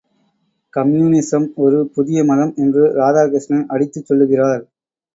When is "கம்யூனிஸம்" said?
0.73-1.45